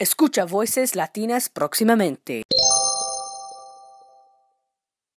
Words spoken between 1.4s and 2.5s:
próximamente.